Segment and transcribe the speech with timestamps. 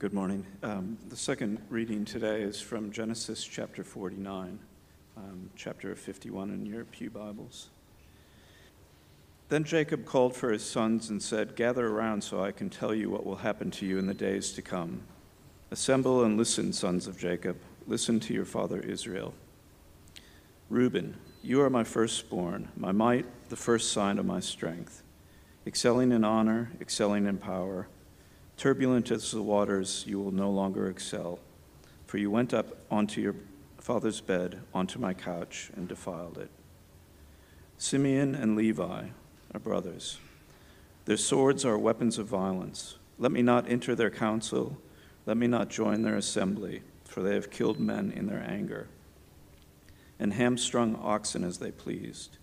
[0.00, 0.46] Good morning.
[0.62, 4.60] Um, the second reading today is from Genesis chapter 49,
[5.16, 7.70] um, chapter 51 in your Pew Bibles.
[9.48, 13.10] Then Jacob called for his sons and said, Gather around so I can tell you
[13.10, 15.00] what will happen to you in the days to come.
[15.72, 17.56] Assemble and listen, sons of Jacob.
[17.88, 19.34] Listen to your father Israel.
[20.70, 25.02] Reuben, you are my firstborn, my might, the first sign of my strength.
[25.66, 27.88] Excelling in honor, excelling in power
[28.58, 31.38] Turbulent as the waters, you will no longer excel,
[32.06, 33.36] for you went up onto your
[33.78, 36.50] father's bed, onto my couch, and defiled it.
[37.78, 39.10] Simeon and Levi
[39.54, 40.18] are brothers.
[41.04, 42.96] Their swords are weapons of violence.
[43.16, 44.76] Let me not enter their council,
[45.24, 48.88] let me not join their assembly, for they have killed men in their anger,
[50.18, 52.38] and hamstrung oxen as they pleased.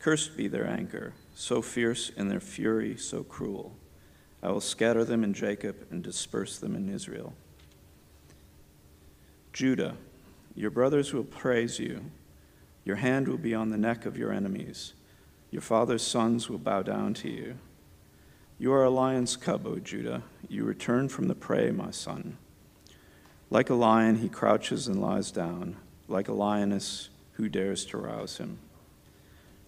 [0.00, 3.76] Cursed be their anger, so fierce, and their fury so cruel.
[4.46, 7.34] I will scatter them in Jacob and disperse them in Israel.
[9.52, 9.96] Judah,
[10.54, 12.00] your brothers will praise you.
[12.84, 14.92] Your hand will be on the neck of your enemies.
[15.50, 17.56] Your father's sons will bow down to you.
[18.60, 20.22] You are a lion's cub, O Judah.
[20.48, 22.36] You return from the prey, my son.
[23.50, 25.74] Like a lion, he crouches and lies down.
[26.06, 28.58] Like a lioness, who dares to rouse him?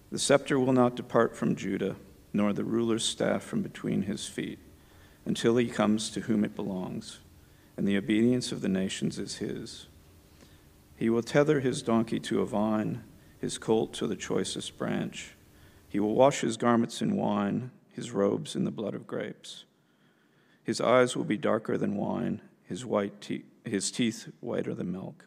[0.09, 1.97] The scepter will not depart from Judah
[2.33, 4.59] nor the ruler's staff from between his feet,
[5.29, 7.19] until he comes to whom it belongs,
[7.77, 9.85] and the obedience of the nations is his.
[10.95, 13.03] He will tether his donkey to a vine,
[13.39, 15.35] his colt to the choicest branch.
[15.87, 19.65] He will wash his garments in wine, his robes in the blood of grapes.
[20.63, 25.25] His eyes will be darker than wine, his, white te- his teeth whiter than milk.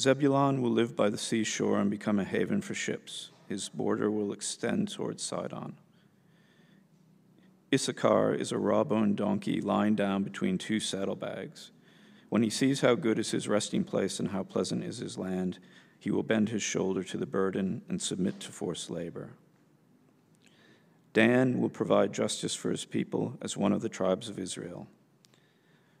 [0.00, 4.32] Zebulun will live by the seashore and become a haven for ships his border will
[4.32, 5.76] extend towards Sidon.
[7.72, 11.70] Issachar is a raw-boned donkey lying down between two saddlebags.
[12.28, 15.58] When he sees how good is his resting place and how pleasant is his land,
[15.98, 19.30] he will bend his shoulder to the burden and submit to forced labor.
[21.12, 24.86] Dan will provide justice for his people as one of the tribes of Israel.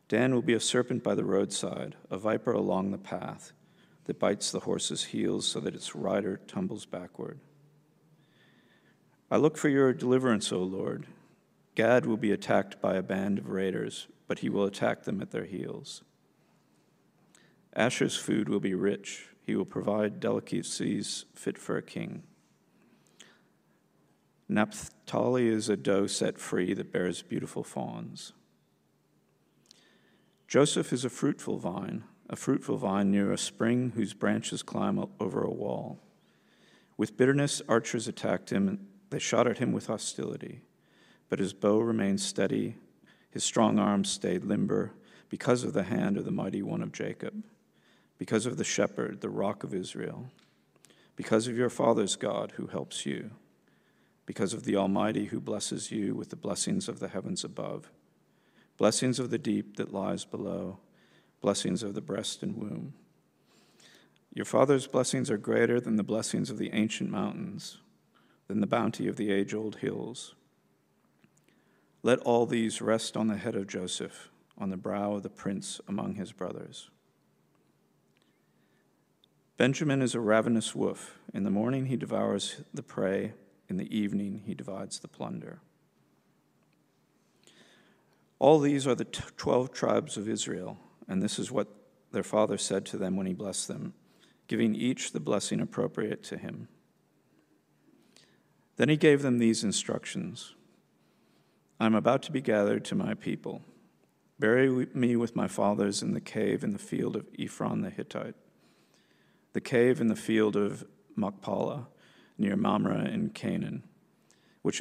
[0.08, 3.52] Dan will be a serpent by the roadside, a viper along the path
[4.04, 7.38] that bites the horse's heels so that its rider tumbles backward.
[9.30, 11.06] I look for your deliverance, O Lord.
[11.74, 15.30] Gad will be attacked by a band of raiders, but he will attack them at
[15.30, 16.02] their heels.
[17.74, 19.28] Asher's food will be rich.
[19.44, 22.22] He will provide delicacies fit for a king.
[24.48, 28.34] Naphtali is a doe set free that bears beautiful fawns.
[30.46, 35.42] Joseph is a fruitful vine a fruitful vine near a spring whose branches climb over
[35.42, 35.98] a wall.
[36.96, 40.62] With bitterness, archers attacked him, and they shot at him with hostility.
[41.32, 42.76] But his bow remained steady,
[43.30, 44.92] his strong arms stayed limber,
[45.30, 47.42] because of the hand of the mighty one of Jacob,
[48.18, 50.26] because of the shepherd, the rock of Israel,
[51.16, 53.30] because of your father's God who helps you,
[54.26, 57.90] because of the Almighty who blesses you with the blessings of the heavens above,
[58.76, 60.80] blessings of the deep that lies below
[61.40, 62.92] blessings of the breast and womb.
[64.34, 67.78] Your father's blessings are greater than the blessings of the ancient mountains,
[68.48, 70.34] than the bounty of the age old hills.
[72.02, 75.80] Let all these rest on the head of Joseph, on the brow of the prince
[75.86, 76.90] among his brothers.
[79.56, 81.18] Benjamin is a ravenous wolf.
[81.32, 83.34] In the morning he devours the prey,
[83.68, 85.60] in the evening he divides the plunder.
[88.38, 91.68] All these are the t- twelve tribes of Israel and this is what
[92.12, 93.94] their father said to them when he blessed them,
[94.46, 96.68] giving each the blessing appropriate to him.
[98.76, 100.54] Then he gave them these instructions
[101.82, 103.60] I am about to be gathered to my people.
[104.38, 108.36] Bury me with my fathers in the cave in the field of Ephron the Hittite,
[109.52, 110.84] the cave in the field of
[111.16, 111.88] Machpelah
[112.38, 113.82] near Mamre in Canaan,
[114.62, 114.80] which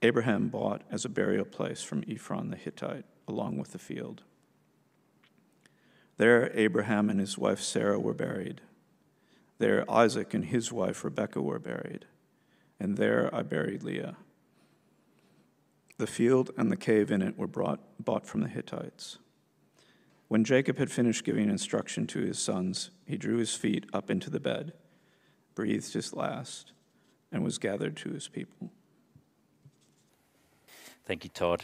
[0.00, 4.22] Abraham bought as a burial place from Ephron the Hittite, along with the field.
[6.16, 8.62] There, Abraham and his wife Sarah were buried.
[9.58, 12.06] There, Isaac and his wife Rebekah were buried.
[12.80, 14.16] And there I buried Leah.
[15.98, 19.18] The field and the cave in it were brought, bought from the Hittites.
[20.28, 24.28] When Jacob had finished giving instruction to his sons, he drew his feet up into
[24.28, 24.72] the bed,
[25.54, 26.72] breathed his last,
[27.30, 28.70] and was gathered to his people.
[31.06, 31.62] Thank you, Todd.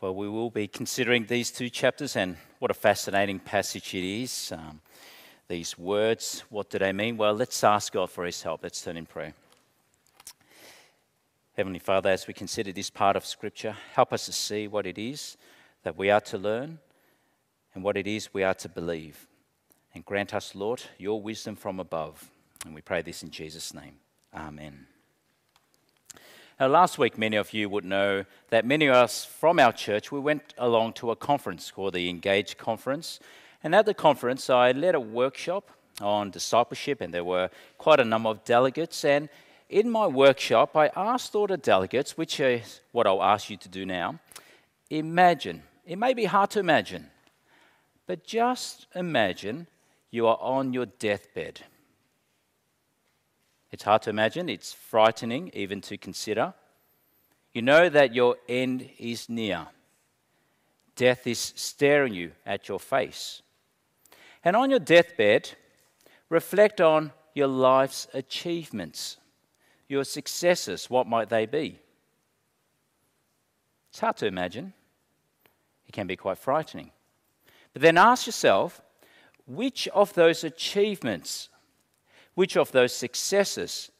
[0.00, 4.52] Well, we will be considering these two chapters, and what a fascinating passage it is.
[4.52, 4.80] Um,
[5.48, 7.16] these words, what do they mean?
[7.16, 8.62] Well, let's ask God for His help.
[8.62, 9.32] Let's turn in prayer.
[11.58, 14.96] Heavenly Father, as we consider this part of Scripture, help us to see what it
[14.96, 15.36] is
[15.82, 16.78] that we are to learn
[17.74, 19.26] and what it is we are to believe.
[19.92, 22.30] And grant us, Lord, your wisdom from above.
[22.64, 23.94] And we pray this in Jesus' name.
[24.32, 24.86] Amen.
[26.60, 30.12] Now, last week, many of you would know that many of us from our church,
[30.12, 33.18] we went along to a conference called the Engage Conference.
[33.64, 38.04] And at the conference, I led a workshop on discipleship, and there were quite a
[38.04, 39.04] number of delegates.
[39.04, 39.28] And
[39.68, 43.68] in my workshop, I asked all the delegates, which is what I'll ask you to
[43.68, 44.18] do now
[44.90, 47.10] imagine, it may be hard to imagine,
[48.06, 49.66] but just imagine
[50.10, 51.60] you are on your deathbed.
[53.70, 56.54] It's hard to imagine, it's frightening even to consider.
[57.52, 59.66] You know that your end is near.
[60.96, 63.42] Death is staring you at your face.
[64.42, 65.50] And on your deathbed,
[66.30, 69.18] reflect on your life's achievements,
[69.88, 70.90] your successes.
[70.90, 71.78] What might they be?
[73.90, 74.72] It's hard to imagine.
[75.86, 76.90] It can be quite frightening.
[77.72, 78.80] But then ask yourself
[79.46, 81.48] which of those achievements,
[82.34, 83.90] which of those successes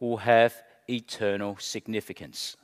[0.00, 0.54] will have
[0.90, 2.56] eternal significance?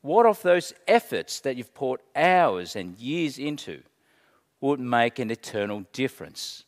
[0.00, 3.82] What of those efforts that you've poured hours and years into
[4.60, 6.64] would make an eternal difference,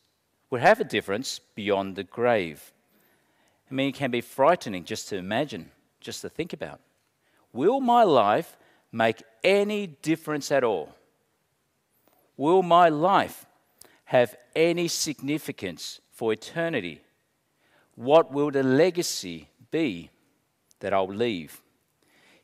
[0.49, 2.71] would have a difference beyond the grave?
[3.69, 6.79] I mean, it can be frightening just to imagine, just to think about.
[7.53, 8.57] Will my life
[8.91, 10.95] make any difference at all?
[12.35, 13.45] Will my life
[14.05, 17.01] have any significance for eternity?
[17.95, 20.09] What will the legacy be
[20.79, 21.61] that I'll leave?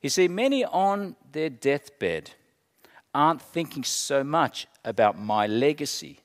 [0.02, 2.32] You see, many on their deathbed
[3.14, 6.20] aren't thinking so much about my legacy.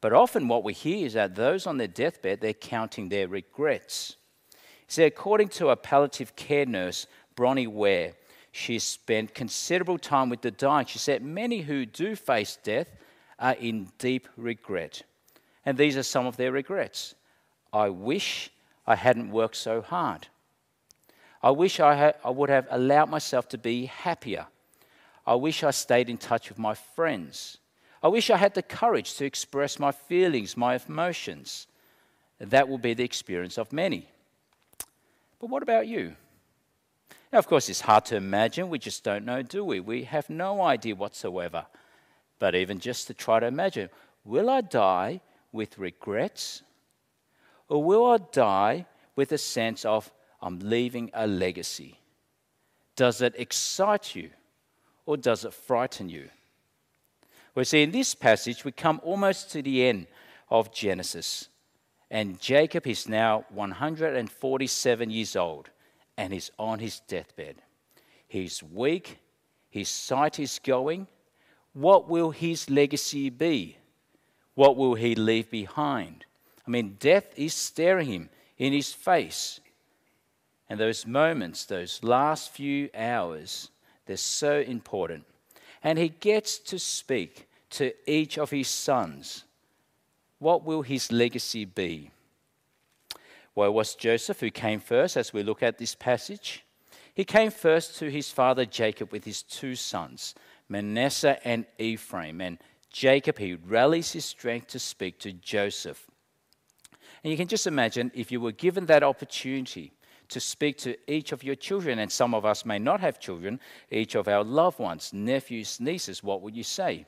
[0.00, 4.16] But often what we hear is that those on their deathbed, they're counting their regrets.
[4.90, 7.06] See, according to a palliative care nurse,
[7.36, 8.14] Bronnie Ware,
[8.50, 10.84] she spent considerable time with the dying.
[10.84, 12.88] She said many who do face death
[13.38, 15.02] are in deep regret.
[15.64, 17.14] And these are some of their regrets.
[17.72, 18.50] I wish
[18.84, 20.26] I hadn't worked so hard.
[21.40, 24.48] I wish I, had, I would have allowed myself to be happier.
[25.24, 27.58] I wish I stayed in touch with my friends.
[28.02, 31.68] I wish I had the courage to express my feelings, my emotions.
[32.40, 34.08] That will be the experience of many.
[35.40, 36.14] But what about you?
[37.32, 38.68] Now, of course, it's hard to imagine.
[38.68, 39.80] We just don't know, do we?
[39.80, 41.66] We have no idea whatsoever.
[42.38, 43.88] But even just to try to imagine,
[44.24, 45.20] will I die
[45.52, 46.62] with regrets?
[47.68, 50.10] Or will I die with a sense of
[50.42, 51.98] I'm leaving a legacy?
[52.96, 54.30] Does it excite you
[55.06, 56.28] or does it frighten you?
[57.54, 60.06] We see in this passage, we come almost to the end
[60.50, 61.48] of Genesis.
[62.10, 65.70] And Jacob is now 147 years old
[66.16, 67.62] and he's on his deathbed.
[68.26, 69.18] He's weak,
[69.70, 71.06] his sight is going.
[71.72, 73.78] What will his legacy be?
[74.54, 76.26] What will he leave behind?
[76.66, 79.60] I mean, death is staring him in his face.
[80.68, 83.70] And those moments, those last few hours,
[84.06, 85.24] they're so important.
[85.82, 89.44] And he gets to speak to each of his sons.
[90.40, 92.10] What will his legacy be?
[93.54, 96.64] Well, it was Joseph who came first as we look at this passage.
[97.14, 100.34] He came first to his father Jacob with his two sons,
[100.66, 102.40] Manasseh and Ephraim.
[102.40, 102.58] And
[102.90, 106.06] Jacob, he rallies his strength to speak to Joseph.
[107.22, 109.92] And you can just imagine if you were given that opportunity
[110.28, 113.60] to speak to each of your children, and some of us may not have children,
[113.90, 117.04] each of our loved ones, nephews, nieces, what would you say?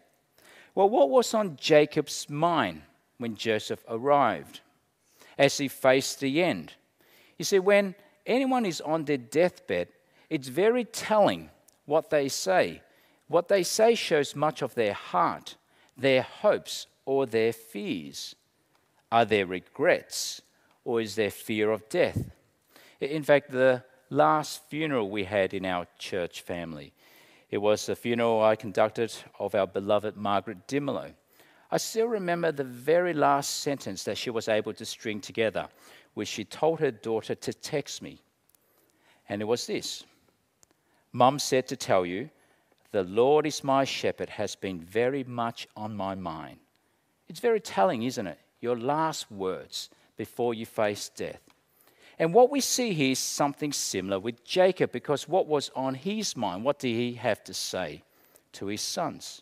[0.75, 2.83] Well, what was on Jacob's mind
[3.23, 4.61] when Joseph arrived?
[5.38, 6.73] as he faced the end.
[7.38, 7.95] You see, when
[8.26, 9.88] anyone is on their deathbed,
[10.31, 11.50] it's very telling
[11.87, 12.83] what they say.
[13.29, 15.57] What they say shows much of their heart,
[15.97, 18.35] their hopes, or their fears.
[19.11, 20.43] Are there regrets,
[20.85, 22.31] or is there fear of death?
[23.00, 26.93] In fact, the last funeral we had in our church family,
[27.50, 31.12] it was the funeral I conducted of our beloved Margaret Dimelo.
[31.73, 35.69] I still remember the very last sentence that she was able to string together,
[36.12, 38.21] which she told her daughter to text me.
[39.26, 40.05] And it was this
[41.12, 42.29] Mum said to tell you,
[42.91, 46.59] the Lord is my shepherd has been very much on my mind.
[47.26, 48.38] It's very telling, isn't it?
[48.61, 49.88] Your last words
[50.19, 51.41] before you face death.
[52.19, 56.37] And what we see here is something similar with Jacob because what was on his
[56.37, 56.64] mind?
[56.64, 58.02] What did he have to say
[58.52, 59.41] to his sons?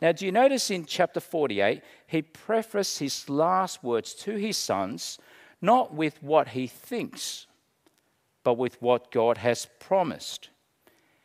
[0.00, 5.18] Now, do you notice in chapter 48, he prefaced his last words to his sons
[5.62, 7.46] not with what he thinks,
[8.42, 10.48] but with what God has promised.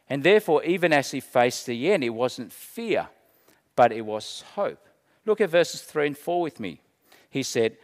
[0.10, 3.08] And therefore, even as he faced the end, it wasn't fear,
[3.76, 4.88] but it was hope.
[5.26, 6.82] Look at verses 3 and 4 with me.
[7.30, 7.78] He said,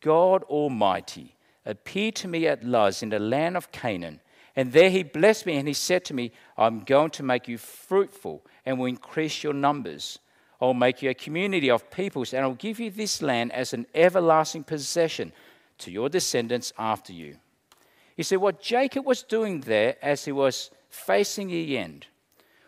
[0.00, 4.20] God Almighty appeared to me at Luz in the land of Canaan.
[4.54, 7.58] And there he blessed me, and he said to me, I'm going to make you
[7.58, 10.18] fruitful and will increase your numbers.
[10.60, 13.86] I'll make you a community of peoples, and I'll give you this land as an
[13.94, 15.32] everlasting possession
[15.78, 17.36] to your descendants after you.
[18.16, 22.06] You see, what Jacob was doing there as he was facing the end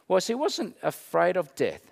[0.07, 1.91] was he wasn't afraid of death.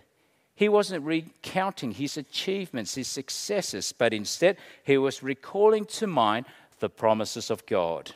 [0.55, 6.47] He wasn't recounting his achievements, his successes, but instead he was recalling to mind
[6.79, 8.15] the promises of God.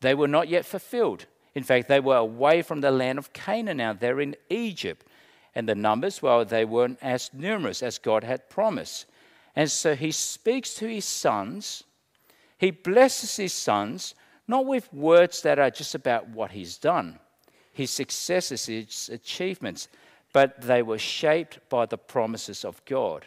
[0.00, 1.26] They were not yet fulfilled.
[1.54, 3.92] In fact, they were away from the land of Canaan now.
[3.92, 5.06] They're in Egypt.
[5.54, 9.06] And the numbers, well, they weren't as numerous as God had promised.
[9.54, 11.84] And so he speaks to his sons.
[12.58, 14.14] He blesses his sons,
[14.48, 17.18] not with words that are just about what he's done,
[17.72, 19.88] his successes, his achievements,
[20.32, 23.26] but they were shaped by the promises of God.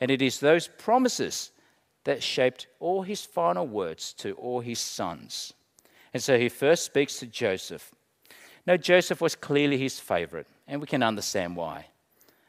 [0.00, 1.50] And it is those promises
[2.04, 5.52] that shaped all his final words to all his sons.
[6.12, 7.94] And so he first speaks to Joseph.
[8.66, 11.86] Now, Joseph was clearly his favorite, and we can understand why.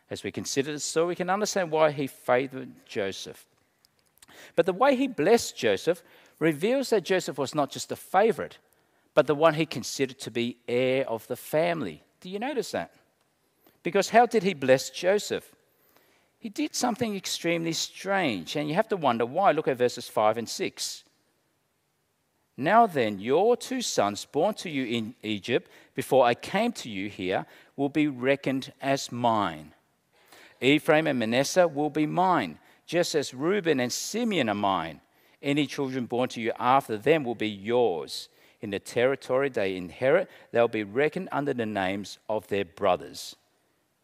[0.09, 3.45] As we consider the story, we can understand why he favored Joseph.
[4.55, 6.03] But the way he blessed Joseph
[6.39, 8.57] reveals that Joseph was not just a favorite,
[9.13, 12.03] but the one he considered to be heir of the family.
[12.21, 12.93] Do you notice that?
[13.83, 15.53] Because how did he bless Joseph?
[16.39, 19.51] He did something extremely strange, and you have to wonder why.
[19.51, 21.03] Look at verses 5 and 6.
[22.57, 27.09] Now then, your two sons born to you in Egypt before I came to you
[27.09, 27.45] here
[27.75, 29.73] will be reckoned as mine.
[30.61, 35.01] Ephraim and Manasseh will be mine, just as Reuben and Simeon are mine.
[35.41, 38.29] Any children born to you after them will be yours.
[38.61, 43.35] In the territory they inherit, they'll be reckoned under the names of their brothers.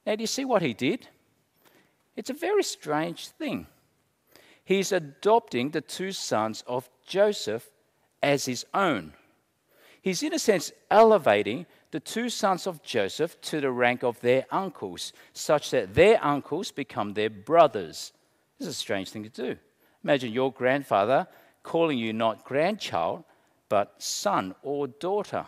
[0.05, 1.08] Now, do you see what he did?
[2.17, 3.67] It's a very strange thing.
[4.63, 7.71] He's adopting the two sons of Joseph
[8.22, 9.13] as his own.
[10.01, 14.46] He's, in a sense, elevating the two sons of Joseph to the rank of their
[14.50, 18.13] uncles, such that their uncles become their brothers.
[18.58, 19.58] This is a strange thing to do.
[20.04, 21.28] Imagine your grandfather
[21.63, 23.24] calling you not grandchild,
[23.70, 25.46] but son or daughter.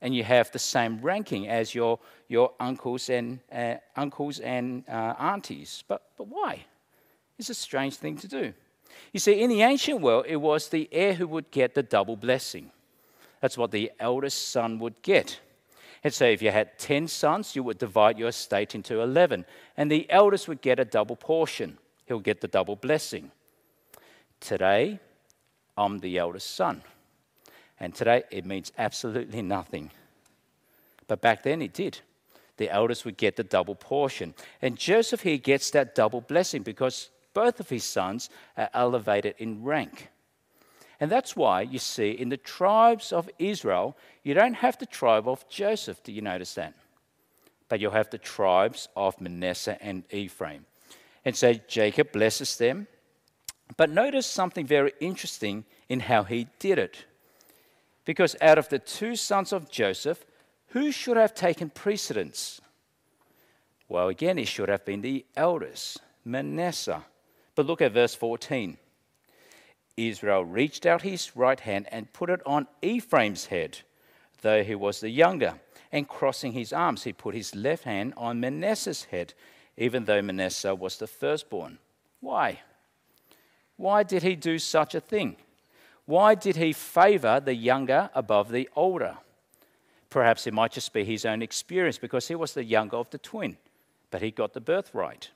[0.00, 5.14] And you have the same ranking as your, your uncles and, uh, uncles and uh,
[5.18, 5.84] aunties.
[5.86, 6.64] But, but why?
[7.38, 8.52] It's a strange thing to do.
[9.12, 12.16] You see, in the ancient world, it was the heir who would get the double
[12.16, 12.70] blessing.
[13.40, 15.40] That's what the eldest son would get.
[16.04, 19.44] And so, if you had 10 sons, you would divide your estate into 11,
[19.76, 21.78] and the eldest would get a double portion.
[22.06, 23.30] He'll get the double blessing.
[24.40, 24.98] Today,
[25.76, 26.82] I'm the eldest son.
[27.78, 29.90] And today, it means absolutely nothing.
[31.06, 32.00] But back then, it did.
[32.56, 34.34] The eldest would get the double portion.
[34.60, 39.64] And Joseph here gets that double blessing because both of his sons are elevated in
[39.64, 40.08] rank.
[41.00, 45.26] And that's why you see in the tribes of Israel, you don't have the tribe
[45.26, 46.02] of Joseph.
[46.04, 46.74] Do you notice that?
[47.68, 50.64] But you'll have the tribes of Manasseh and Ephraim.
[51.24, 52.86] And so Jacob blesses them.
[53.76, 57.04] But notice something very interesting in how he did it.
[58.04, 60.24] Because out of the two sons of Joseph,
[60.68, 62.60] who should have taken precedence?
[63.88, 67.04] Well, again, he should have been the eldest, Manasseh.
[67.54, 68.78] But look at verse 14.
[69.96, 73.80] Israel reached out his right hand and put it on Ephraim's head,
[74.40, 75.60] though he was the younger.
[75.90, 79.34] And crossing his arms, he put his left hand on Manasseh's head,
[79.76, 81.78] even though Manasseh was the firstborn.
[82.20, 82.60] Why?
[83.76, 85.36] Why did he do such a thing?
[86.06, 89.18] Why did he favor the younger above the older?
[90.08, 93.18] Perhaps it might just be his own experience because he was the younger of the
[93.18, 93.56] twin,
[94.10, 95.30] but he got the birthright.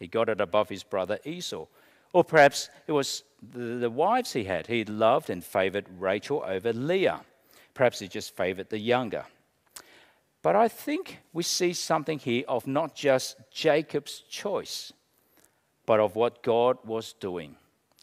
[0.00, 1.66] He got it above his brother Esau.
[2.12, 4.66] Or perhaps it was the, wives he had.
[4.66, 7.20] He loved and favored Rachel over Leah.
[7.74, 9.26] Perhaps he just favored the younger.
[10.42, 14.92] But I think we see something here of not just Jacob's choice,
[15.86, 17.56] but of what God was doing,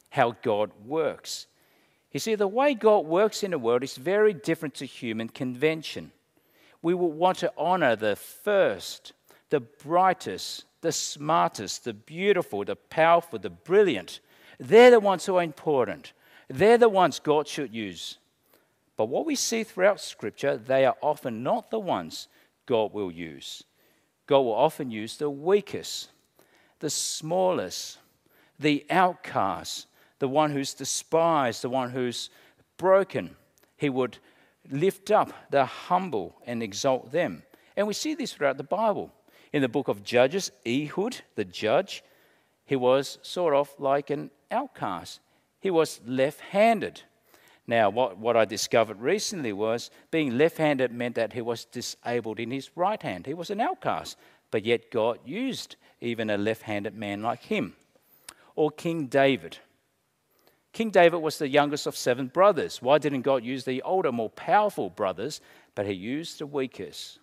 [0.10, 1.48] how God works.
[2.12, 6.12] You see, the way God works in the world is very different to human convention.
[6.82, 9.13] We will want to honor the first,
[9.50, 14.22] the brightest, the smartest, the beautiful, the powerful, the brilliant.
[14.58, 16.13] They're the ones who are important.
[16.48, 18.20] They're the ones God should use.
[18.96, 22.29] But what we see throughout Scripture, they are often not the ones
[22.65, 23.65] God will use.
[24.27, 26.08] God will often use the weakest,
[26.79, 27.98] the smallest,
[28.58, 29.88] the outcast,
[30.20, 32.29] the one who's despised, the one who's
[32.77, 33.36] broken.
[33.75, 34.20] He would
[34.72, 37.44] lift up the humble and exalt them.
[37.75, 39.12] And we see this throughout the Bible.
[39.54, 42.04] In the book of Judges, Ehud, the judge,
[42.66, 45.20] he was sort of like an outcast.
[45.60, 47.01] He was left handed.
[47.66, 52.39] Now, what, what I discovered recently was being left handed meant that he was disabled
[52.39, 53.25] in his right hand.
[53.25, 54.18] He was an outcast,
[54.51, 57.75] but yet God used even a left handed man like him.
[58.56, 59.58] Or King David.
[60.72, 62.82] King David was the youngest of seven brothers.
[62.82, 65.42] Why didn't God use the older, more powerful brothers,
[65.75, 67.20] but he used the weakest?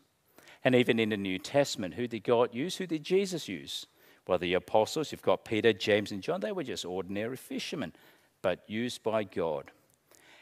[0.64, 2.76] And even in the New Testament, who did God use?
[2.76, 3.86] Who did Jesus use?
[4.26, 7.92] Well, the apostles, you've got Peter, James, and John, they were just ordinary fishermen,
[8.40, 9.70] but used by God.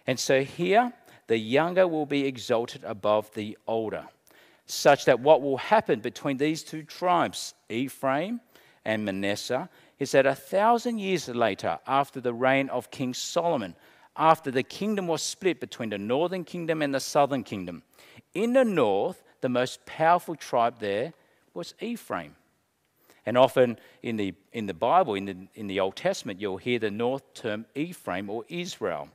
[0.07, 0.93] And so here,
[1.26, 4.07] the younger will be exalted above the older,
[4.67, 8.41] such that what will happen between these two tribes, Ephraim
[8.85, 13.75] and Manasseh, is that a thousand years later, after the reign of King Solomon,
[14.17, 17.83] after the kingdom was split between the northern kingdom and the southern kingdom,
[18.35, 21.12] in the north, the most powerful tribe there
[21.52, 22.34] was Ephraim.
[23.26, 26.78] And often in the, in the Bible, in the, in the Old Testament, you'll hear
[26.78, 29.08] the north term Ephraim or Israel.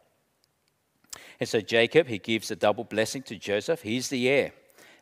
[1.40, 3.82] And so Jacob, he gives a double blessing to Joseph.
[3.82, 4.54] He's the heir.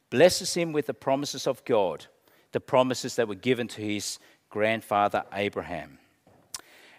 [0.09, 2.05] Blesses him with the promises of God,
[2.51, 4.17] the promises that were given to his
[4.49, 5.99] grandfather Abraham.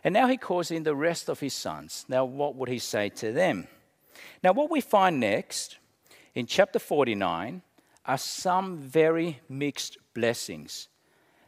[0.05, 2.05] And now he calls in the rest of his sons.
[2.09, 3.67] Now, what would he say to them?
[4.43, 5.79] Now, what we find next
[6.35, 7.63] in chapter 49
[8.07, 10.89] are some very mixed blessings.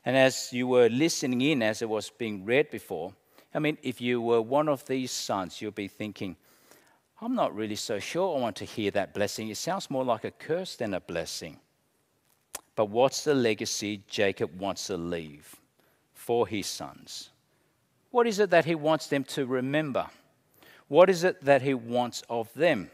[0.05, 3.15] And as you were listening in, as it was being read before,
[3.55, 6.37] I mean, if you were one of these sons, you'll be thinking,
[7.21, 9.49] I'm not really so sure I want to hear that blessing.
[9.49, 11.59] It sounds more like a curse than a blessing.
[12.77, 15.57] But what's the legacy Jacob wants to leave
[16.15, 17.31] for his sons?
[18.11, 20.07] What is it that he wants them to remember?
[20.87, 22.91] What is it that he wants of them?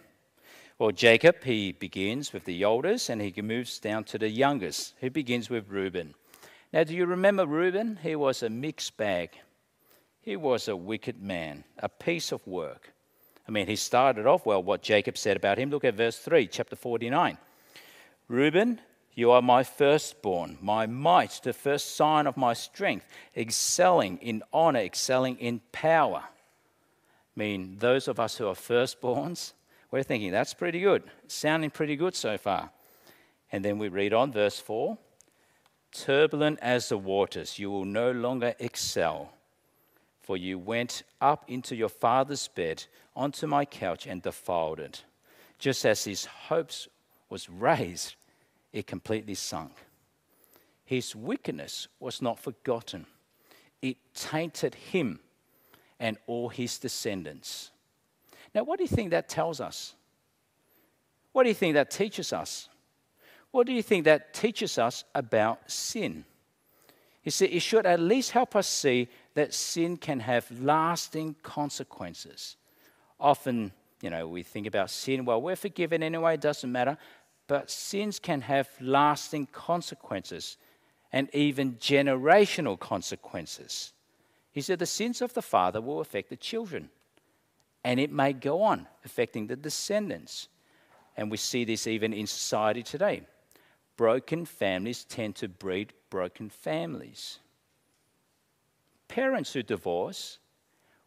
[0.76, 4.94] Well, Jacob, he begins with the oldest and he moves down to the youngest.
[5.00, 6.14] He begins with Reuben.
[6.72, 8.00] Now, do you remember Reuben?
[8.02, 9.30] He was a mixed bag.
[10.20, 12.92] He was a wicked man, a piece of work.
[13.46, 15.70] I mean, he started off well, what Jacob said about him.
[15.70, 17.38] Look at verse 3, chapter 49.
[18.26, 18.80] Reuben,
[19.12, 23.06] you are my firstborn, my might, the first sign of my strength,
[23.36, 26.24] excelling in honor, excelling in power.
[26.24, 29.52] I mean, those of us who are firstborns,
[29.94, 32.68] we're thinking that's pretty good, sounding pretty good so far.
[33.52, 34.98] And then we read on, verse 4
[35.92, 39.30] Turbulent as the waters, you will no longer excel
[40.20, 45.04] for you went up into your father's bed, onto my couch, and defiled it.
[45.60, 46.88] Just as his hopes
[47.30, 48.16] was raised,
[48.72, 49.74] it completely sunk.
[50.84, 53.06] His wickedness was not forgotten,
[53.80, 55.20] it tainted him
[56.00, 57.70] and all his descendants.
[58.54, 59.94] Now, what do you think that tells us?
[61.32, 62.68] What do you think that teaches us?
[63.50, 66.24] What do you think that teaches us about sin?
[67.24, 72.56] You see, it should at least help us see that sin can have lasting consequences.
[73.18, 76.98] Often, you know, we think about sin, well, we're forgiven anyway, it doesn't matter.
[77.46, 80.56] But sins can have lasting consequences
[81.12, 83.92] and even generational consequences.
[84.52, 86.90] He said the sins of the father will affect the children,
[87.84, 90.48] and it may go on affecting the descendants.
[91.16, 93.22] And we see this even in society today.
[93.96, 97.38] Broken families tend to breed broken families.
[99.06, 100.38] Parents who divorce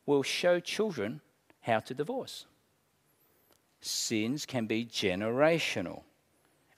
[0.05, 1.19] will show children
[1.61, 2.45] how to divorce.
[3.81, 6.03] Sins can be generational,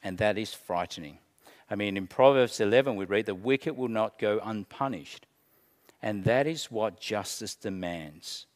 [0.04, 1.20] and that is frightening.
[1.70, 5.28] I mean, in Proverbs 11, we read, The wicked will not go unpunished.
[6.02, 8.48] And that is what justice demands.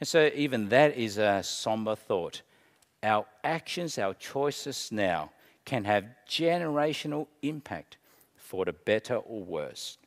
[0.00, 2.40] And so, even that is a somber thought.
[3.02, 5.30] Our actions, our choices now
[5.66, 7.98] can have generational impact
[8.36, 9.98] for the better or worse.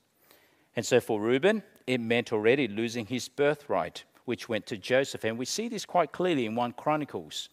[0.76, 5.24] And so, for Reuben, it meant already losing his birthright, which went to Joseph.
[5.24, 7.50] And we see this quite clearly in 1 Chronicles.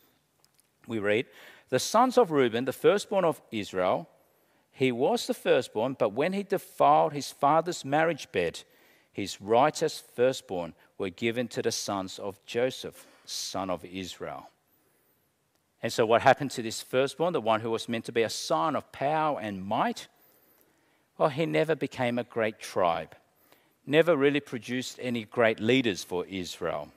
[0.88, 1.26] We read,
[1.68, 4.08] The sons of Reuben, the firstborn of Israel,
[4.72, 8.62] he was the firstborn, but when he defiled his father's marriage bed,
[9.12, 14.48] his rights as firstborn were given to the sons of Joseph, son of Israel.
[15.82, 18.30] And so, what happened to this firstborn, the one who was meant to be a
[18.30, 20.08] sign of power and might?
[21.16, 23.14] Well, he never became a great tribe
[23.90, 26.88] never really produced any great leaders for Israel.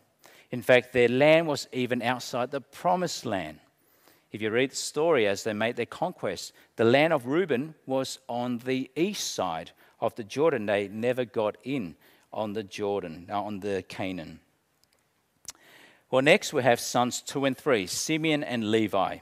[0.51, 3.59] In fact, their land was even outside the promised land.
[4.31, 8.19] If you read the story as they made their conquest, the land of Reuben was
[8.27, 9.71] on the east side
[10.03, 10.65] of the Jordan.
[10.65, 11.95] They never got in
[12.31, 14.41] on the Jordan, uh, on the Canaan.
[16.11, 19.17] Well, next we have sons two and three, Simeon and Levi.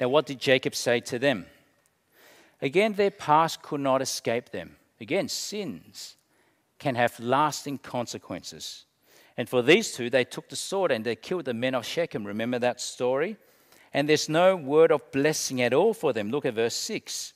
[0.00, 1.46] Now, what did Jacob say to them?
[2.62, 4.76] Again, their past could not escape them.
[5.00, 6.16] Again, sins
[6.78, 8.86] can have lasting consequences.
[9.36, 12.26] And for these two, they took the sword and they killed the men of Shechem.
[12.26, 13.36] Remember that story?
[13.92, 16.30] And there's no word of blessing at all for them.
[16.30, 17.34] Look at verse 6.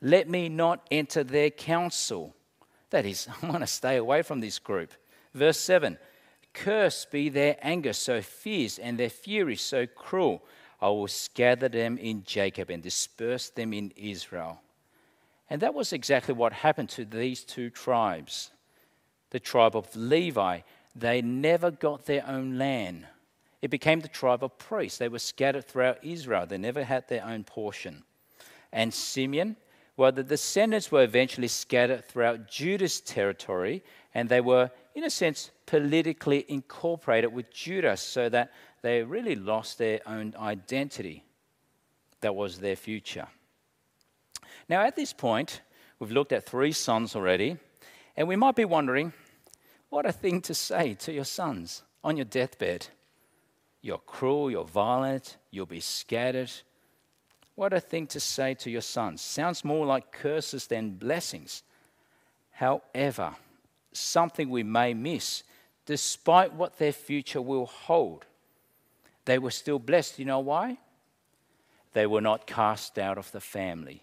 [0.00, 2.34] Let me not enter their council.
[2.90, 4.92] That is, I want to stay away from this group.
[5.34, 5.98] Verse 7
[6.52, 10.42] Cursed be their anger so fierce and their fury so cruel.
[10.80, 14.60] I will scatter them in Jacob and disperse them in Israel.
[15.48, 18.50] And that was exactly what happened to these two tribes.
[19.30, 20.60] The tribe of Levi,
[20.94, 23.06] they never got their own land.
[23.62, 24.98] It became the tribe of priests.
[24.98, 26.46] They were scattered throughout Israel.
[26.46, 28.02] They never had their own portion.
[28.72, 29.56] And Simeon,
[29.96, 33.82] well, the descendants were eventually scattered throughout Judah's territory,
[34.14, 39.78] and they were, in a sense, politically incorporated with Judah so that they really lost
[39.78, 41.24] their own identity.
[42.20, 43.26] That was their future.
[44.68, 45.62] Now, at this point,
[45.98, 47.56] we've looked at three sons already,
[48.16, 49.12] and we might be wondering
[49.88, 52.88] what a thing to say to your sons on your deathbed.
[53.80, 56.50] You're cruel, you're violent, you'll be scattered.
[57.56, 59.22] What a thing to say to your sons.
[59.22, 61.62] Sounds more like curses than blessings.
[62.52, 63.34] However,
[63.92, 65.42] something we may miss,
[65.86, 68.26] despite what their future will hold,
[69.24, 70.18] they were still blessed.
[70.18, 70.78] You know why?
[71.94, 74.02] They were not cast out of the family,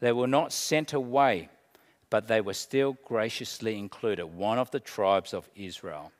[0.00, 1.48] they were not sent away,
[2.10, 6.12] but they were still graciously included, one of the tribes of Israel.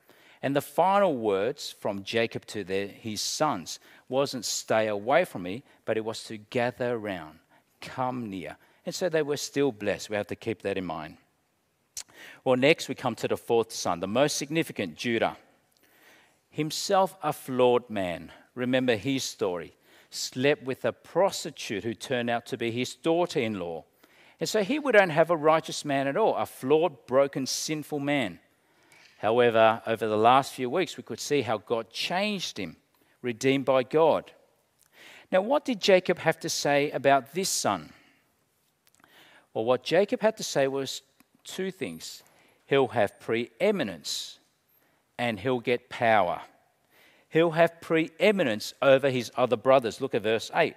[0.45, 3.79] And the final words from Jacob to his sons
[4.11, 7.39] wasn't stay away from me, but it was to gather around,
[7.81, 8.59] come near.
[8.85, 10.11] And so they were still blessed.
[10.11, 11.17] We have to keep that in mind.
[12.45, 15.39] Well, next we come to the fourth son, the most significant, Judah.
[16.51, 18.31] Himself a flawed man.
[18.55, 19.75] Remember his story.
[20.11, 23.87] Slept with a prostitute who turned out to be his daughter in law.
[24.39, 28.41] And so he wouldn't have a righteous man at all, a flawed, broken, sinful man.
[29.25, 32.77] However, over the last few weeks, we could see how God changed him,
[33.23, 34.31] redeemed by God.
[35.33, 37.91] Now, what did Jacob have to say about this son?
[39.55, 41.01] Well, what Jacob had to say was
[41.43, 42.23] two things
[42.67, 44.41] he'll have preeminence
[45.19, 46.43] and he'll get power.
[47.31, 50.03] He'll have preeminence over his other brothers.
[50.03, 50.75] Look at verse 8.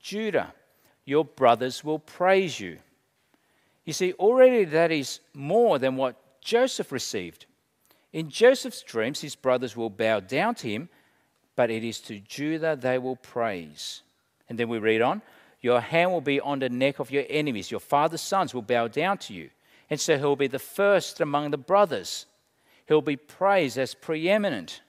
[0.00, 0.54] Judah,
[1.04, 2.78] your brothers will praise you.
[3.84, 7.44] You see, already that is more than what Joseph received.
[8.12, 10.88] In Joseph's dreams, his brothers will bow down to him,
[11.56, 14.02] but it is to Judah they will praise.
[14.48, 15.22] And then we read on
[15.60, 17.72] Your hand will be on the neck of your enemies.
[17.72, 19.50] Your father's sons will bow down to you.
[19.90, 22.26] And so he'll be the first among the brothers.
[22.86, 24.82] He'll be praised as preeminent.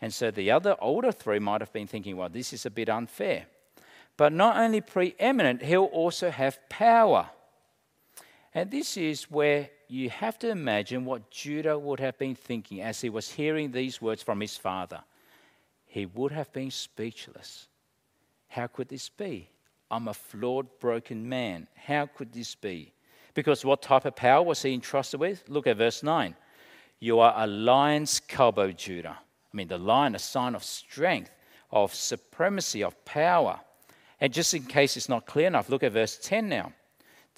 [0.00, 2.88] And so the other older three might have been thinking, well, this is a bit
[2.88, 3.46] unfair.
[4.16, 7.30] But not only preeminent, he'll also have power.
[8.54, 13.00] And this is where you have to imagine what Judah would have been thinking as
[13.00, 15.00] he was hearing these words from his father.
[15.86, 17.68] He would have been speechless.
[18.48, 19.48] How could this be?
[19.90, 21.68] I'm a flawed, broken man.
[21.74, 22.92] How could this be?
[23.34, 25.44] Because what type of power was he entrusted with?
[25.48, 26.34] Look at verse 9.
[26.98, 29.18] You are a lion's cub, O Judah.
[29.18, 31.30] I mean, the lion, a sign of strength,
[31.70, 33.60] of supremacy, of power.
[34.20, 36.72] And just in case it's not clear enough, look at verse 10 now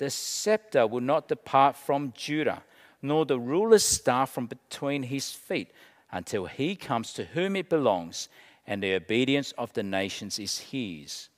[0.03, 2.65] the scepter will not depart from Judah,
[3.03, 5.71] nor the ruler's staff from between his feet,
[6.11, 8.29] until he comes to whom it belongs,
[8.67, 11.29] and the obedience of the nations is his.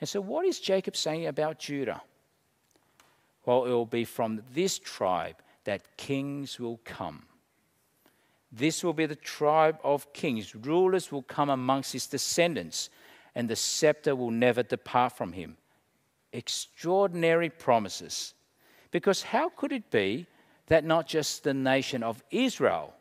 [0.00, 2.02] And so, what is Jacob saying about Judah?
[3.44, 7.22] Well, it will be from this tribe that kings will come.
[8.50, 10.56] This will be the tribe of kings.
[10.56, 12.90] Rulers will come amongst his descendants,
[13.36, 15.56] and the scepter will never depart from him
[16.36, 18.34] extraordinary promises.
[18.90, 20.26] Because how could it be
[20.66, 22.94] that not just the nation of Israel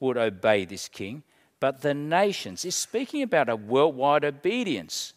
[0.00, 1.22] would obey this king,
[1.60, 2.64] but the nations?
[2.64, 5.14] Is speaking about a worldwide obedience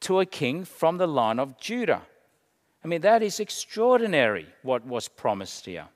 [0.00, 2.02] to a king from the line of Judah.
[2.84, 5.88] I mean, that is extraordinary what was promised here.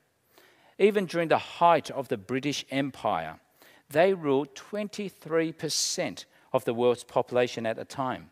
[0.79, 3.39] Even during the height of the British Empire,
[3.91, 8.31] they ruled 23% of the world's population at the time.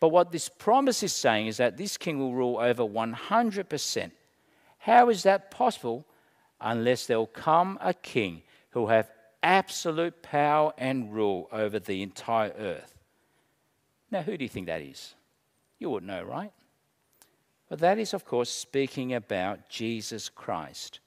[0.00, 4.10] But what this promise is saying is that this king will rule over 100%.
[4.78, 6.06] How is that possible?
[6.60, 9.10] Unless there will come a king who will have
[9.42, 12.94] absolute power and rule over the entire earth.
[14.10, 15.14] Now, who do you think that is?
[15.78, 16.52] You would know, right?
[17.68, 21.00] But that is, of course, speaking about Jesus Christ.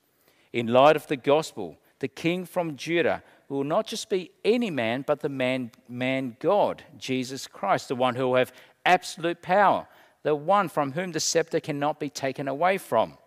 [0.54, 5.04] In light of the gospel, the king from Judah, will not just be any man,
[5.06, 8.54] but the man, man God, Jesus Christ, the one who will have
[8.86, 9.88] absolute power,
[10.24, 13.18] the one from whom the scepter cannot be taken away from.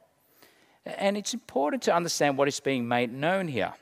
[0.84, 3.72] And it's important to understand what is being made known here.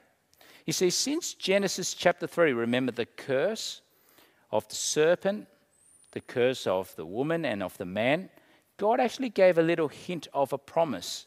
[0.66, 3.80] You see, since Genesis chapter 3, remember the curse
[4.50, 5.48] of the serpent,
[6.12, 8.30] the curse of the woman and of the man,
[8.76, 11.26] God actually gave a little hint of a promise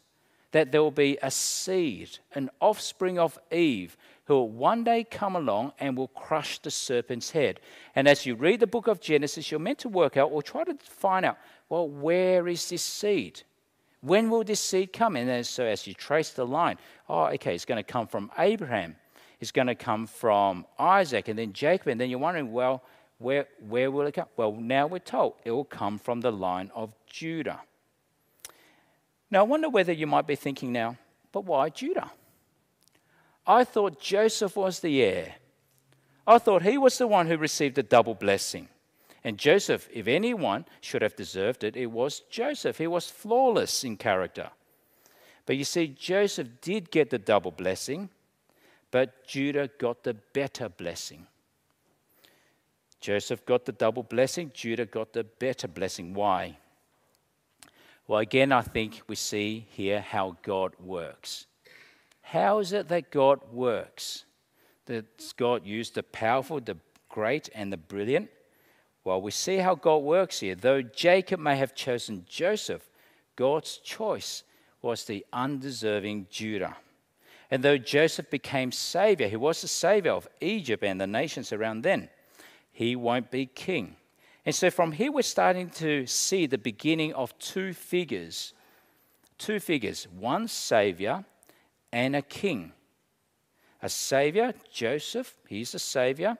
[0.52, 5.36] that there will be a seed, an offspring of Eve, who will one day come
[5.36, 7.60] along and will crush the serpent's head.
[7.94, 10.64] And as you read the book of Genesis, you're meant to work out or try
[10.64, 13.42] to find out, well, where is this seed?
[14.00, 15.16] When will this seed come?
[15.16, 16.76] And so as you trace the line,
[17.08, 18.96] oh, okay, it's going to come from Abraham.
[19.40, 21.88] It's going to come from Isaac and then Jacob.
[21.88, 22.82] And then you're wondering, well,
[23.18, 24.26] where, where will it come?
[24.36, 27.60] Well, now we're told it will come from the line of Judah.
[29.30, 30.96] Now, I wonder whether you might be thinking now,
[31.32, 32.10] but why Judah?
[33.46, 35.34] I thought Joseph was the heir.
[36.26, 38.68] I thought he was the one who received a double blessing.
[39.22, 42.78] And Joseph, if anyone should have deserved it, it was Joseph.
[42.78, 44.50] He was flawless in character.
[45.46, 48.08] But you see, Joseph did get the double blessing,
[48.90, 51.26] but Judah got the better blessing.
[53.00, 56.14] Joseph got the double blessing, Judah got the better blessing.
[56.14, 56.56] Why?
[58.08, 61.46] Well, again, I think we see here how God works.
[62.30, 64.24] How is it that God works?
[64.86, 65.04] That
[65.36, 66.76] God used the powerful, the
[67.08, 68.30] great, and the brilliant?
[69.04, 70.56] Well, we see how God works here.
[70.56, 72.90] Though Jacob may have chosen Joseph,
[73.36, 74.42] God's choice
[74.82, 76.76] was the undeserving Judah.
[77.48, 81.82] And though Joseph became savior, he was the savior of Egypt and the nations around
[81.82, 82.08] then,
[82.72, 83.94] he won't be king.
[84.44, 88.52] And so from here, we're starting to see the beginning of two figures.
[89.38, 91.24] Two figures one Savior
[91.96, 92.72] and a king.
[93.80, 96.36] A Savior, Joseph, he's a Savior.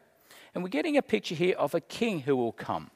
[0.55, 2.91] And we're getting a picture here of a king who will come.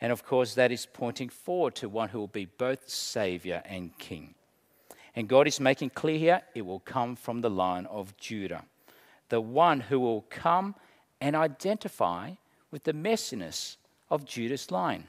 [0.00, 3.98] And of course, that is pointing forward to one who will be both Savior and
[3.98, 4.36] King.
[5.16, 8.64] And God is making clear here it will come from the line of Judah.
[9.28, 10.76] The one who will come
[11.20, 12.34] and identify
[12.70, 13.76] with the messiness
[14.08, 15.08] of Judah's line,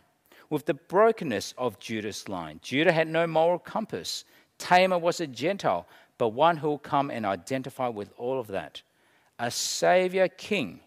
[0.49, 2.59] with the brokenness of Judah's line.
[2.63, 4.25] Judah had no moral compass.
[4.63, 5.85] Tamar was a Gentile,
[6.17, 8.81] but one who will come and identify with all of that.
[9.37, 10.79] A Savior King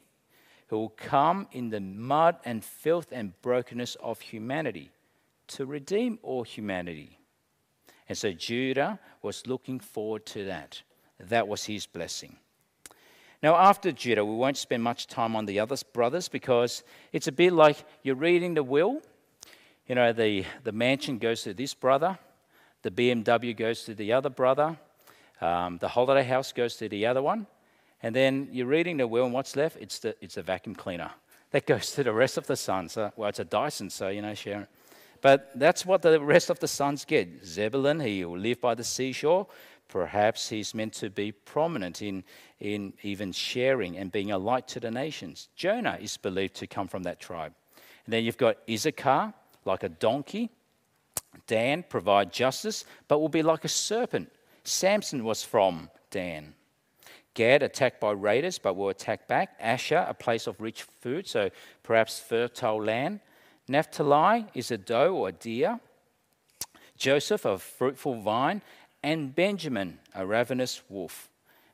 [0.68, 4.90] who will come in the mud and filth and brokenness of humanity
[5.48, 7.18] to redeem all humanity.
[8.08, 10.80] And so Judah was looking forward to that.
[11.20, 12.36] That was his blessing.
[13.42, 17.32] Now, after Judah, we won't spend much time on the other brothers because it's a
[17.32, 19.02] bit like you're reading the will.
[19.86, 22.18] You know, the, the mansion goes to this brother,
[22.86, 24.78] the BMW goes to the other brother,
[25.40, 27.48] um, the holiday house goes to the other one,
[28.00, 29.76] and then you're reading the will, and what's left?
[29.80, 31.10] It's the, it's a vacuum cleaner.
[31.50, 32.92] That goes to the rest of the sons.
[32.92, 34.68] So, well, it's a Dyson, so, you know, Sharon.
[35.20, 37.44] But that's what the rest of the sons get.
[37.44, 39.48] Zebulun, he will live by the seashore.
[39.88, 42.22] Perhaps he's meant to be prominent in,
[42.60, 45.48] in even sharing and being a light to the nations.
[45.56, 47.52] Jonah is believed to come from that tribe.
[48.04, 50.50] And then you've got Issachar, like a donkey.
[51.46, 54.30] Dan, provide justice, but will be like a serpent.
[54.64, 56.54] Samson was from Dan.
[57.34, 59.56] Gad, attacked by raiders, but will attack back.
[59.60, 61.50] Asher, a place of rich food, so
[61.82, 63.20] perhaps fertile land.
[63.68, 65.78] Naphtali is a doe or a deer.
[66.96, 68.62] Joseph, a fruitful vine
[69.02, 71.28] and Benjamin, a ravenous wolf.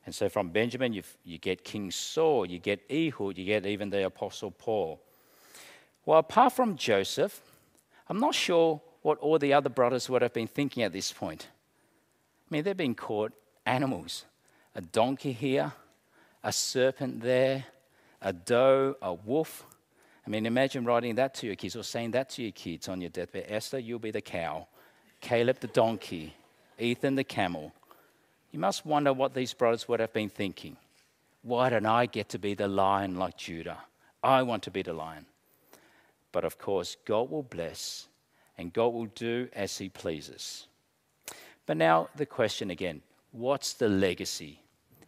[0.05, 0.91] And so from Benjamin,
[1.23, 4.99] you get King Saul, you get Ehud, you get even the Apostle Paul.
[6.05, 7.41] Well, apart from Joseph,
[8.09, 11.47] I'm not sure what all the other brothers would have been thinking at this point.
[12.49, 13.33] I mean, they've been caught
[13.65, 14.25] animals
[14.75, 15.71] a donkey here,
[16.43, 17.65] a serpent there,
[18.23, 19.65] a doe, a wolf.
[20.25, 22.99] I mean, imagine writing that to your kids or saying that to your kids on
[22.99, 24.67] your deathbed Esther, you'll be the cow,
[25.21, 26.33] Caleb the donkey,
[26.79, 27.71] Ethan the camel.
[28.51, 30.77] You must wonder what these brothers would have been thinking.
[31.43, 33.79] Why don't I get to be the lion like Judah?
[34.23, 35.25] I want to be the lion.
[36.31, 38.07] But of course, God will bless
[38.57, 40.67] and God will do as He pleases.
[41.65, 44.59] But now, the question again what's the legacy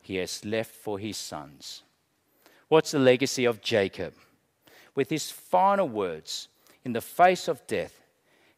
[0.02, 1.84] He has left for His sons?
[2.68, 4.14] What's the legacy of Jacob?
[4.96, 6.48] With his final words,
[6.84, 8.02] in the face of death,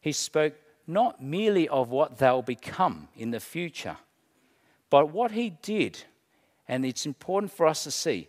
[0.00, 0.54] he spoke
[0.86, 3.96] not merely of what they'll become in the future,
[4.88, 6.04] but what he did.
[6.66, 8.28] And it's important for us to see.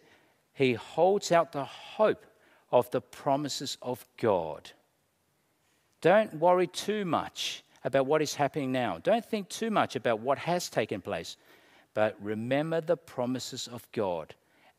[0.54, 2.26] He holds out the hope
[2.72, 4.72] of the promises of God.
[6.02, 9.00] Don't worry too much about what is happening now.
[9.04, 11.38] Don't think too much about what has taken place,
[11.94, 14.34] but remember the promises of God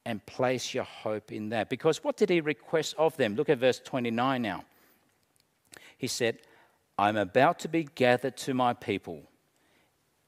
[0.04, 1.68] and place your hope in that.
[1.68, 3.36] Because what did he request of them?
[3.36, 4.64] Look at verse 29 now.
[5.98, 6.38] He said,
[6.98, 9.22] I'm about to be gathered to my people.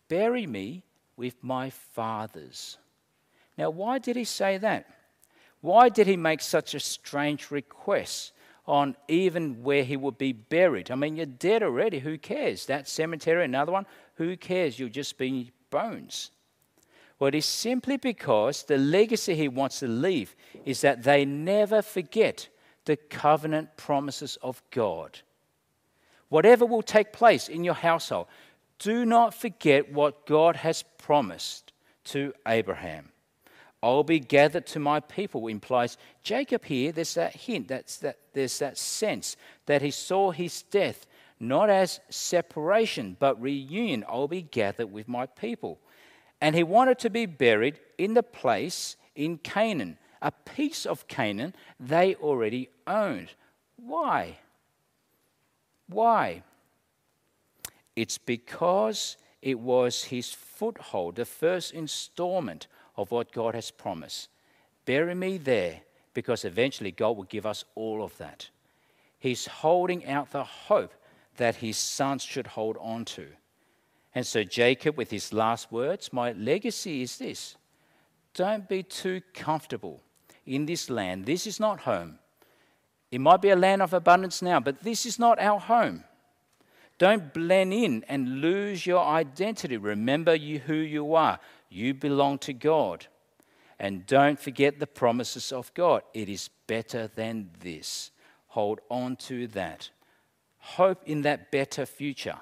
[0.09, 0.83] Bury me
[1.17, 2.79] with my fathers.
[3.57, 4.87] Now, why did he say that?
[5.61, 8.33] Why did he make such a strange request
[8.67, 10.91] on even where he would be buried?
[10.91, 11.99] I mean, you're dead already.
[11.99, 12.67] Who cares?
[12.67, 14.79] That cemetery, another one, who cares?
[14.79, 16.31] You'll just be bones.
[17.19, 21.81] Well, it is simply because the legacy he wants to leave is that they never
[21.81, 22.49] forget
[22.85, 25.21] the covenant promises of God.
[26.29, 28.27] Whatever will take place in your household,
[28.79, 31.73] do not forget what God has promised
[32.05, 33.12] to Abraham.
[33.83, 38.59] I'll be gathered to my people implies Jacob here, there's that hint, that's that, there's
[38.61, 41.07] that sense that he saw his death
[41.43, 44.05] not as separation, but reunion.
[44.09, 45.81] I'll be gathered with my people.
[46.41, 51.55] And he wanted to be buried in the place in Canaan, a piece of Canaan
[51.81, 53.31] they already owned.
[53.77, 54.39] Why?
[55.89, 56.45] Why?
[57.97, 64.29] It's because it was his foothold, the first installment of what God has promised.
[64.85, 65.81] Bury me there
[66.15, 68.49] because eventually God will give us all of that.
[69.19, 70.93] He's holding out the hope
[71.37, 73.27] that his sons should hold on to.
[74.15, 77.57] And so, Jacob, with his last words, my legacy is this
[78.35, 80.01] don't be too comfortable
[80.47, 81.27] in this land.
[81.27, 82.19] This is not home.
[83.11, 86.05] It might be a land of abundance now, but this is not our home.
[86.99, 89.77] Don't blend in and lose your identity.
[89.77, 91.39] Remember you who you are.
[91.73, 93.07] You belong to God.
[93.79, 96.03] And don't forget the promises of God.
[96.13, 98.11] It is better than this.
[98.49, 99.91] Hold on to that.
[100.59, 102.37] Hope in that better future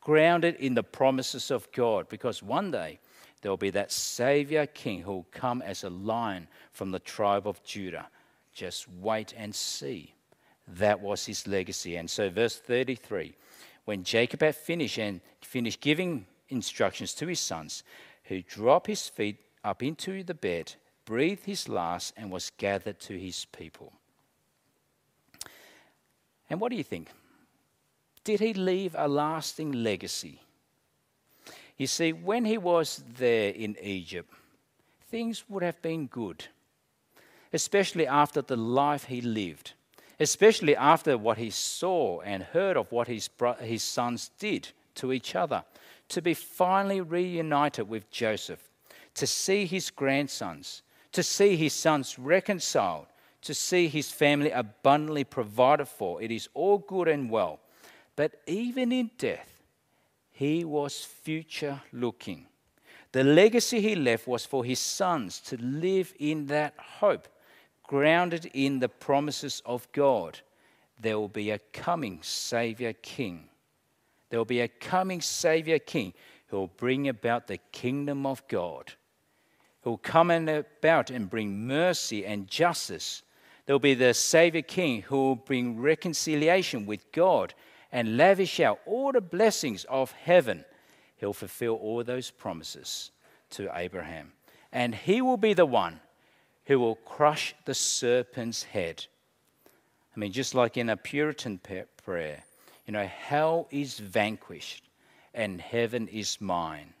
[0.00, 2.98] grounded in the promises of God, because one day
[3.40, 7.46] there will be that Savior King who will come as a lion from the tribe
[7.46, 8.08] of Judah.
[8.52, 10.14] Just wait and see.
[10.68, 11.96] That was his legacy.
[11.96, 13.34] And so, verse 33
[13.84, 17.82] when Jacob had finished and finished giving instructions to his sons,
[18.24, 23.16] he dropped his feet up into the bed, breathed his last, and was gathered to
[23.18, 23.92] his people.
[26.50, 27.10] And what do you think?
[28.24, 30.40] did he leave a lasting legacy?
[31.76, 34.32] You see, when he was there in Egypt,
[35.10, 36.46] things would have been good,
[37.52, 39.74] especially after the life he lived,
[40.18, 43.28] especially after what he saw and heard of what his,
[43.60, 45.64] his sons did to each other.
[46.08, 48.70] To be finally reunited with Joseph,
[49.14, 53.06] to see his grandsons, to see his sons reconciled,
[53.42, 56.22] to see his family abundantly provided for.
[56.22, 57.60] It is all good and well.
[58.16, 59.62] But even in death,
[60.30, 62.46] he was future looking.
[63.12, 67.28] The legacy he left was for his sons to live in that hope,
[67.84, 70.40] grounded in the promises of God.
[71.00, 73.48] There will be a coming Savior King.
[74.34, 76.12] There will be a coming Savior King
[76.48, 78.94] who will bring about the kingdom of God,
[79.82, 83.22] who will come about and bring mercy and justice.
[83.64, 87.54] There will be the Savior King who will bring reconciliation with God
[87.92, 90.64] and lavish out all the blessings of heaven,
[91.18, 93.12] he'll fulfill all those promises
[93.50, 94.32] to Abraham.
[94.72, 96.00] And he will be the one
[96.64, 99.06] who will crush the serpent's head.
[100.16, 101.60] I mean, just like in a Puritan
[102.02, 102.42] prayer,
[102.86, 104.84] you know, hell is vanquished
[105.32, 106.92] and heaven is mine.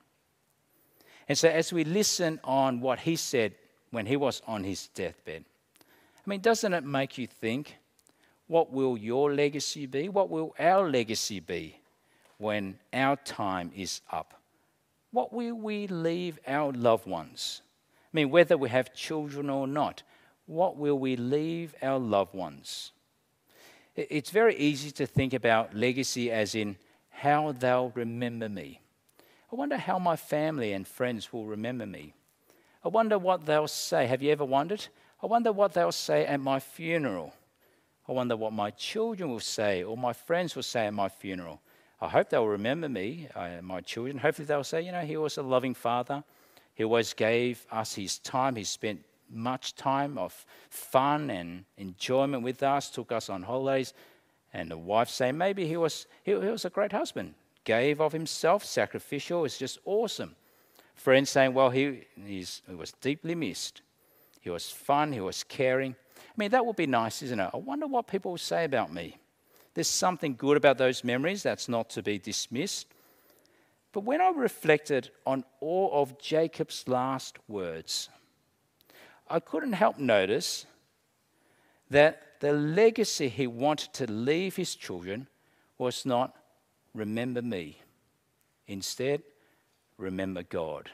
[1.28, 3.54] And so, as we listen on what he said
[3.90, 5.44] when he was on his deathbed,
[6.26, 7.76] I mean, doesn't it make you think?
[8.46, 10.08] What will your legacy be?
[10.08, 11.80] What will our legacy be
[12.38, 14.34] when our time is up?
[15.12, 17.62] What will we leave our loved ones?
[18.12, 20.02] I mean, whether we have children or not,
[20.46, 22.92] what will we leave our loved ones?
[23.96, 26.76] It's very easy to think about legacy as in
[27.10, 28.80] how they'll remember me.
[29.52, 32.14] I wonder how my family and friends will remember me.
[32.84, 34.06] I wonder what they'll say.
[34.06, 34.86] Have you ever wondered?
[35.22, 37.32] I wonder what they'll say at my funeral.
[38.08, 41.60] I wonder what my children will say or my friends will say at my funeral.
[42.00, 44.18] I hope they'll remember me, uh, my children.
[44.18, 46.22] Hopefully, they'll say, you know, he was a loving father.
[46.74, 48.56] He always gave us his time.
[48.56, 49.02] He spent
[49.34, 53.92] much time of fun and enjoyment with us, took us on holidays.
[54.52, 58.12] And the wife saying, maybe he was, he, he was a great husband, gave of
[58.12, 59.44] himself, sacrificial.
[59.44, 60.36] It's just awesome.
[60.94, 63.82] Friends saying, well, he, he was deeply missed.
[64.40, 65.96] He was fun, he was caring.
[66.16, 67.50] I mean, that would be nice, isn't it?
[67.52, 69.16] I wonder what people will say about me.
[69.74, 72.86] There's something good about those memories that's not to be dismissed.
[73.92, 78.08] But when I reflected on all of Jacob's last words,
[79.28, 80.66] I couldn't help notice
[81.90, 85.28] that the legacy he wanted to leave his children
[85.78, 86.36] was not
[86.94, 87.78] remember me.
[88.66, 89.22] Instead,
[89.98, 90.90] remember God.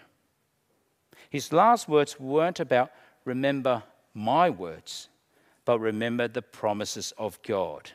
[1.28, 2.90] His last words weren't about
[3.24, 3.82] remember
[4.14, 5.08] my words,
[5.64, 7.90] but remember the promises of God.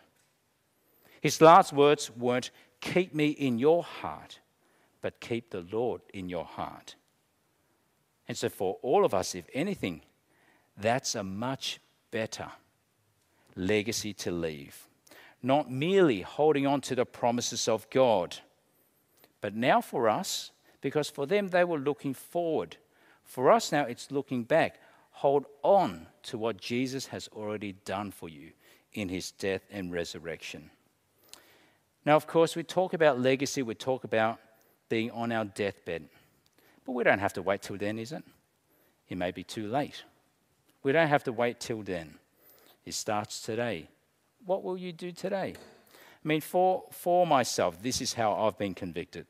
[1.22, 4.40] His last words weren't keep me in your heart,
[5.02, 6.96] but keep the Lord in your heart.
[8.28, 10.02] And so, for all of us, if anything,
[10.78, 11.80] that's a much
[12.12, 12.48] better
[13.56, 14.88] legacy to leave.
[15.42, 18.38] Not merely holding on to the promises of God,
[19.42, 20.52] but now for us,
[20.82, 22.78] because for them they were looking forward.
[23.24, 24.80] For us now, it's looking back.
[25.12, 28.52] Hold on to what Jesus has already done for you
[28.94, 30.70] in his death and resurrection.
[32.06, 34.40] Now, of course, we talk about legacy, we talk about
[34.90, 36.08] being on our deathbed.
[36.86, 38.24] But we don't have to wait till then, is it?
[39.10, 40.04] It may be too late.
[40.86, 42.14] We don't have to wait till then.
[42.86, 43.88] It starts today.
[44.46, 45.56] What will you do today?
[45.58, 49.26] I mean, for, for myself, this is how I've been convicted.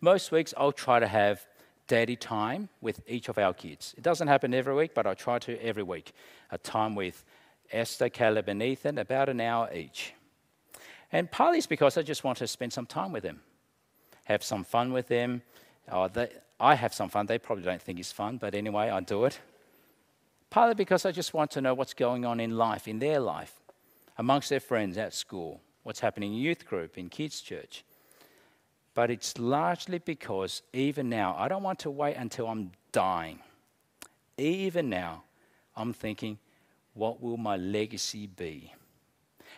[0.00, 1.46] Most weeks, I'll try to have
[1.86, 3.94] daddy time with each of our kids.
[3.96, 6.12] It doesn't happen every week, but I try to every week.
[6.50, 7.24] A time with
[7.70, 10.12] Esther, Caleb, and Ethan, about an hour each.
[11.12, 13.42] And partly it's because I just want to spend some time with them,
[14.24, 15.42] have some fun with them.
[15.88, 17.26] Oh, they, I have some fun.
[17.26, 19.38] They probably don't think it's fun, but anyway, I do it.
[20.52, 23.58] Partly because I just want to know what's going on in life, in their life,
[24.18, 27.84] amongst their friends at school, what's happening in youth group, in kids' church.
[28.92, 33.38] But it's largely because even now, I don't want to wait until I'm dying.
[34.36, 35.22] Even now,
[35.74, 36.38] I'm thinking,
[36.92, 38.74] what will my legacy be?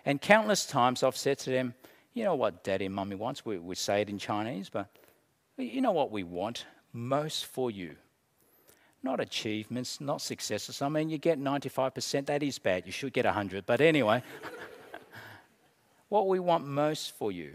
[0.05, 1.74] And countless times I've said to them,
[2.12, 3.45] you know what daddy and mummy wants?
[3.45, 4.86] We, we say it in Chinese, but
[5.59, 7.97] you know what we want most for you.
[9.05, 10.81] Not achievements, not successes.
[10.81, 12.87] I mean, you get 95%, that is bad.
[12.87, 13.67] You should get 100.
[13.67, 14.23] But anyway,
[16.09, 17.53] what we want most for you,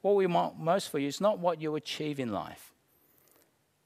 [0.00, 2.72] what we want most for you is not what you achieve in life.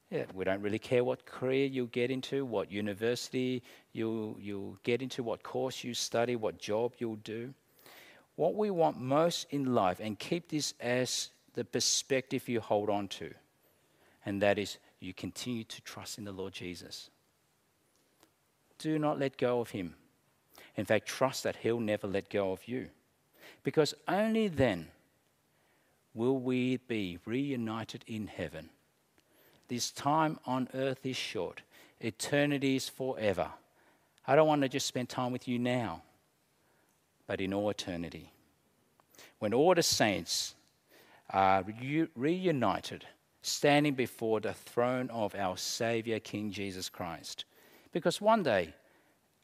[0.09, 5.03] Yeah, we don't really care what career you get into, what university you'll, you'll get
[5.03, 7.53] into, what course you study, what job you'll do.
[8.37, 13.09] What we want most in life, and keep this as the perspective you hold on
[13.09, 13.35] to,
[14.25, 17.11] and that is you continue to trust in the Lord Jesus.
[18.79, 19.95] Do not let go of Him.
[20.77, 22.89] In fact, trust that He'll never let go of you.
[23.63, 24.89] Because only then
[26.15, 28.71] will we be reunited in heaven
[29.69, 31.63] this time on earth is short,
[32.01, 33.51] eternity is forever.
[34.27, 36.03] I don't want to just spend time with you now,
[37.27, 38.33] but in all eternity.
[39.39, 40.55] When all the saints
[41.31, 41.65] are
[42.15, 43.07] reunited,
[43.47, 47.45] standing before the throne of our Savior, King Jesus Christ.
[47.93, 48.75] Because one day,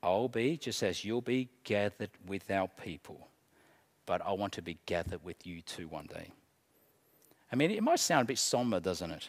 [0.03, 3.29] I'll be, just as you'll be, gathered with our people.
[4.07, 6.31] But I want to be gathered with you too one day.
[7.53, 9.29] I mean, it might sound a bit somber, doesn't it?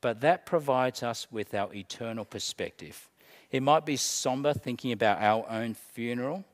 [0.00, 3.08] but that provides us with our eternal perspective.
[3.50, 6.44] It might be somber thinking about our own funeral,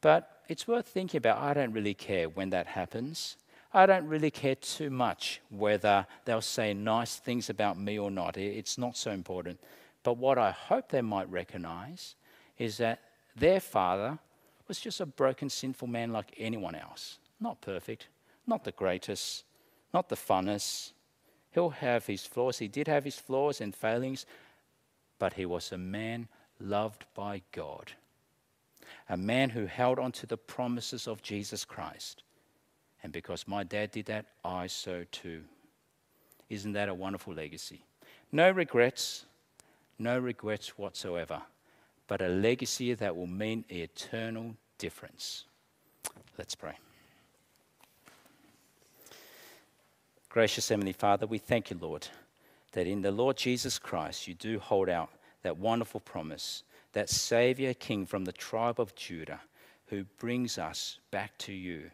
[0.00, 1.38] but it's worth thinking about.
[1.38, 3.36] I don't really care when that happens.
[3.72, 8.36] I don't really care too much whether they'll say nice things about me or not.
[8.36, 9.60] It's not so important.
[10.02, 12.14] But what I hope they might recognize
[12.56, 13.00] is that
[13.36, 14.18] their father
[14.66, 17.18] was just a broken, sinful man like anyone else.
[17.40, 18.08] Not perfect,
[18.46, 19.44] not the greatest,
[19.92, 20.92] not the funnest,
[21.58, 22.58] He'll have his flaws.
[22.58, 24.26] He did have his flaws and failings,
[25.18, 26.28] but he was a man
[26.60, 27.92] loved by God,
[29.08, 32.22] a man who held on to the promises of Jesus Christ.
[33.08, 35.40] And because my dad did that, I so too.
[36.50, 37.80] Isn't that a wonderful legacy?
[38.32, 39.24] No regrets,
[39.98, 41.40] no regrets whatsoever,
[42.06, 45.46] but a legacy that will mean eternal difference.
[46.36, 46.74] Let's pray.
[50.28, 52.08] Gracious Heavenly Father, we thank you, Lord,
[52.72, 55.08] that in the Lord Jesus Christ you do hold out
[55.44, 59.40] that wonderful promise, that Savior King from the tribe of Judah,
[59.86, 61.90] who brings us back to you,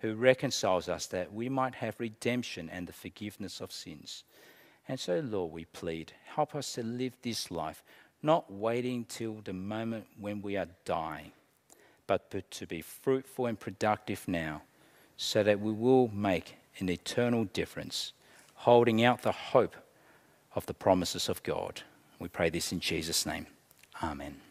[0.00, 4.24] who reconciles us that we might have redemption and the forgiveness of sins.
[4.88, 7.82] And so, Lord, we plead, help us to live this life,
[8.22, 11.32] not waiting till the moment when we are dying,
[12.06, 14.62] but to be fruitful and productive now,
[15.16, 18.12] so that we will make an eternal difference,
[18.54, 19.76] holding out the hope
[20.54, 21.82] of the promises of God.
[22.18, 23.46] We pray this in Jesus' name.
[24.02, 24.47] Amen.